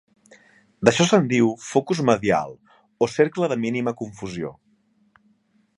[0.87, 2.57] D'això se'n diu "focus medial"
[3.07, 4.53] o "cercle de mínima confusió".